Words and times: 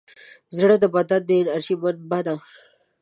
زړه 0.57 0.75
د 0.79 0.85
بدن 0.95 1.21
د 1.25 1.29
انرژۍ 1.41 1.75
منبع 1.81 2.19
ده. 2.27 2.35